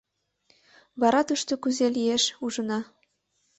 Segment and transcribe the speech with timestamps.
[1.01, 2.79] —Вара тушто кузе лиеш— ужына.